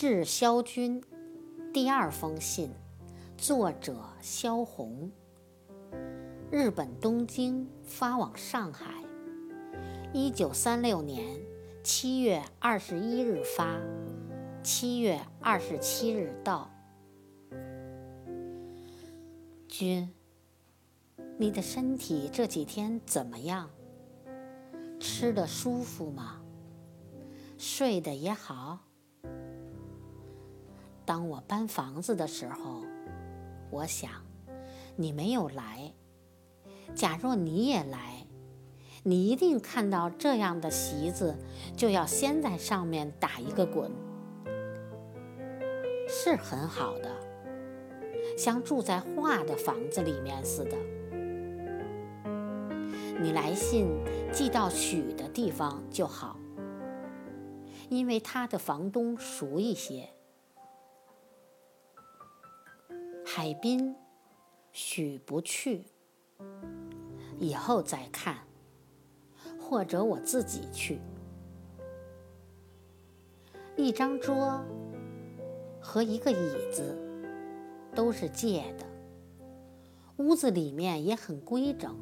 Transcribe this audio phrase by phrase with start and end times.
[0.00, 1.02] 致萧军
[1.74, 2.70] 第二封信，
[3.36, 5.10] 作者萧红。
[6.52, 8.94] 日本东京发往上海，
[10.12, 11.40] 一九三六年
[11.82, 13.76] 七月二十一日发，
[14.62, 16.70] 七月二十七日到。
[19.66, 20.08] 君，
[21.36, 23.68] 你的身体这几天怎么样？
[25.00, 26.40] 吃的舒服吗？
[27.58, 28.78] 睡得也好？
[31.08, 32.84] 当我搬房子的时候，
[33.70, 34.10] 我想
[34.94, 35.90] 你没有来。
[36.94, 38.26] 假若你也来，
[39.04, 41.34] 你一定看到这样的席子，
[41.74, 43.90] 就要先在上面打一个滚，
[46.06, 47.10] 是很好的，
[48.36, 50.76] 像住在画的房子里面似的。
[53.18, 53.86] 你来信
[54.30, 56.36] 寄到许的地方就好，
[57.88, 60.10] 因为他的房东熟一些。
[63.38, 63.94] 海滨，
[64.72, 65.84] 许不去，
[67.38, 68.36] 以后再看，
[69.60, 70.98] 或者我自己去。
[73.76, 74.60] 一张桌
[75.80, 76.98] 和一个椅子
[77.94, 78.84] 都是借的，
[80.16, 81.94] 屋子里面也很规整，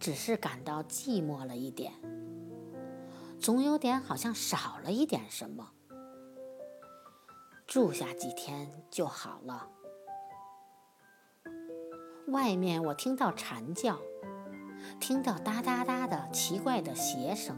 [0.00, 1.92] 只是感到寂寞了一点，
[3.38, 5.70] 总有点好像少了一点什么。
[7.64, 9.70] 住下几天就好了。
[12.28, 13.98] 外面我听到蝉叫，
[14.98, 17.56] 听到哒哒哒的奇怪的鞋声。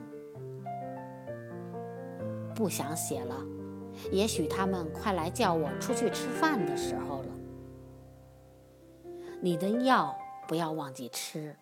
[2.55, 3.45] 不想写了，
[4.11, 7.29] 也许他们快来叫我出去吃饭的时候了。
[9.41, 10.17] 你的药
[10.49, 11.57] 不要忘记吃，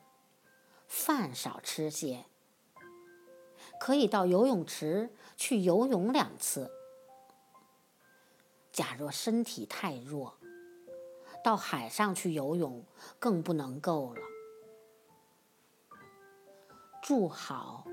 [0.87, 2.25] 饭少吃些。
[3.81, 6.71] 可以到游泳池去游泳两次。
[8.73, 10.35] 假若身体太弱，
[11.45, 12.83] 到海上去游泳
[13.19, 14.23] 更不能够了。
[17.03, 17.85] 住好，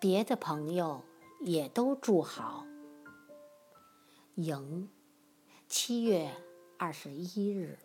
[0.00, 1.04] 别的朋友
[1.40, 2.66] 也都住好。
[4.34, 4.90] 迎，
[5.68, 6.28] 七月
[6.76, 7.78] 二十一日。